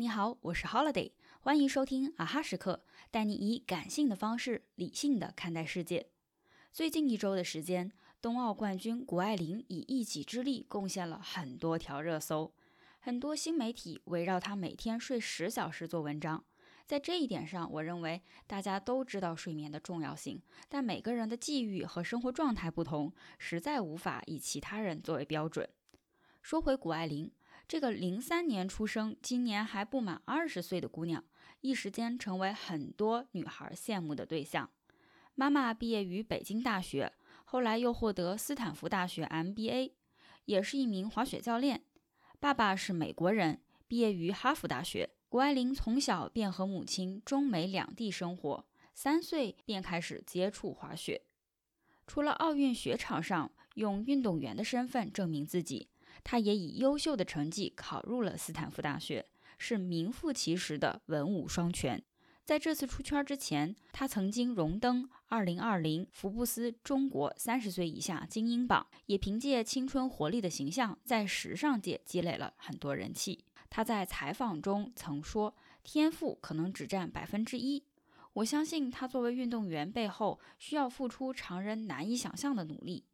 [0.00, 6.06] 你好，我是 Holiday，欢迎收听啊哈时刻，带你以感性的方式理性的看待世界。
[6.72, 7.92] 最近一周的时间，
[8.22, 12.50] 冬奥冠军谷爱凌以一己之力贡献了很多条热搜，
[12.98, 16.42] 很多新媒体围绕她每天睡十小时做文章。
[16.86, 25.68] 在这一点上，我认为大家都知道睡眠的重要性，但每个人的际遇和生活状态不同，实在无法以其他人作为标准。
[26.40, 27.30] 说回谷爱凌。
[27.70, 31.22] 这个零三年出生、今年还不满二十岁的姑娘，
[31.60, 34.68] 一时间成为很多女孩羡慕的对象。
[35.36, 37.12] 妈妈毕业于北京大学，
[37.44, 39.92] 后来又获得斯坦福大学 MBA，
[40.46, 41.84] 也是一名滑雪教练。
[42.40, 45.10] 爸爸是美国人，毕业于哈佛大学。
[45.28, 51.22] 谷爱凌从小便和母亲中美两地生活，三岁便开始接触滑雪。
[52.04, 55.88] 除了奥运雪场上用运动员的身份证明自己。
[56.22, 59.26] 他也以优秀的成绩考入了斯坦福大学，
[59.58, 62.02] 是名副其实的文武双全。
[62.44, 73.44] 在这次出圈之前，他曾经荣登2020福布斯中国三十岁以下精英榜，也凭借青春活力的形象在时尚界积累了很多人气。
[73.68, 77.84] 他在采访中曾说：“天赋可能只占百分之一，
[78.32, 83.04] 我相信他作为运动员背后需要付出常人难以想象的努力。”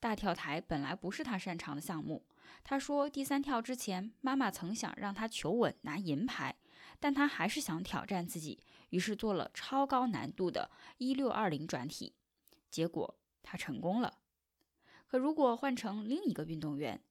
[0.00, 2.24] 大跳台本来不是他擅长的项目。
[2.64, 6.56] 他说，第三跳之前，妈妈曾想让他求稳拿银牌，
[6.98, 12.14] 但他还是想挑战自己，于是做了超高难度的1620转体，
[12.70, 14.18] 结果他成功了。
[15.06, 17.02] 可如果换成另一个运动员，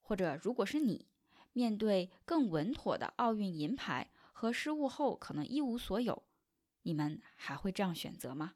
[0.00, 1.06] 或者如果是你，
[1.52, 6.24] 面对更稳妥的奥运银牌和失误后可能一无所有，
[6.82, 8.54] 你们还会这样选择吗？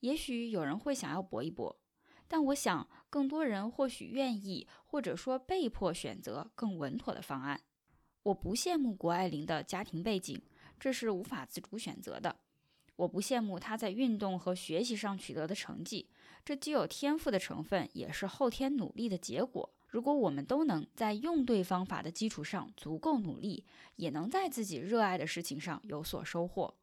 [0.00, 1.80] 也许有人会想要搏一搏。
[2.28, 7.60] 但我想，更多人或许愿意，或者说被迫选择更稳妥的方案。
[8.24, 10.42] 我不羡慕谷爱凌的家庭背景，
[10.80, 12.36] 这是无法自主选择的。
[12.96, 16.10] 我不羡慕她在运动和学习上取得的成绩，
[16.44, 19.72] 这既有天赋的成分，也是后天努力的结果。
[19.86, 26.74] 如果我们都能在用对方法的基础上足够努力，也能在自己热爱的事情上有所收获。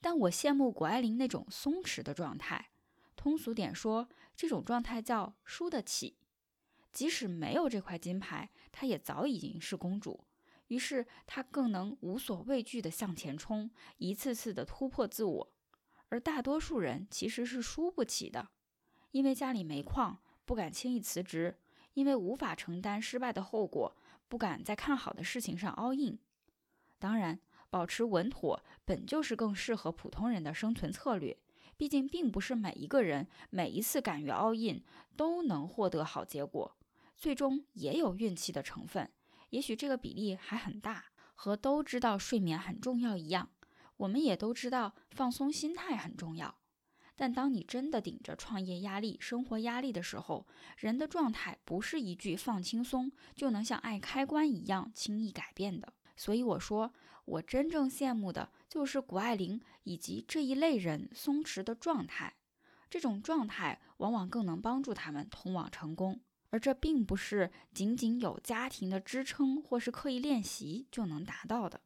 [0.00, 2.70] 但我羡慕谷爱凌那种松弛的状态。
[3.16, 6.16] 通俗点说，这种状态叫输得起。
[6.92, 10.24] 即使没有这块金牌，她也早已经是公主。
[10.68, 15.52] 于是她更能无所畏惧地向前冲，一次次地突破自我。
[16.08, 18.48] 而大多数人其实是输不起的，
[19.10, 21.54] 因为家里煤矿，不敢轻易辞职；
[21.94, 23.96] 因为无法承担失败的后果，
[24.28, 26.18] 不敢在看好的事情上 all in。
[27.00, 31.36] 当然，保持稳妥本就是更适合普通人的生存策略。
[31.76, 34.82] 毕竟，并不是每一个人每一次敢于 all in
[35.16, 36.76] 都能获得好结果，
[37.16, 39.10] 最终也有运气的成分。
[39.50, 41.06] 也许这个比例还很大。
[41.36, 43.50] 和都知道睡眠很重要一样，
[43.96, 46.60] 我们也都知道放松心态很重要。
[47.16, 50.46] 但当你真的顶着创业压力、生活压力的时候，
[50.78, 55.92] 人的状态不是一句放轻松就能像按开关一样轻易改变的。
[56.16, 56.92] 所以我说，
[57.24, 62.34] 我真正羡慕的就是谷爱凌以及这一类人松弛的状态。
[62.90, 66.20] 这种状态往往更能帮助他们通往成功，
[66.50, 71.80] 而这并不是仅仅有家庭的支撑或是刻意练习就能达到的。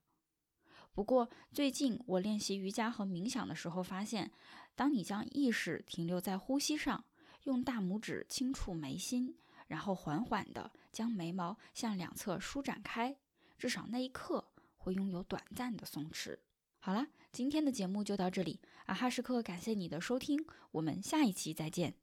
[0.92, 4.30] 不过最近我练习瑜伽和冥想的时候发现，
[4.74, 7.04] 当你将意识停留在呼吸上，
[7.44, 13.16] 用大拇指轻触眉心，然后缓缓地将眉毛向两侧舒展开。
[13.58, 14.44] 至少那一刻
[14.76, 16.38] 会拥有短暂的松弛。
[16.78, 21.94] 好了，今天的节目就到这里，啊哈时刻感谢你的收听，我们下一期再见。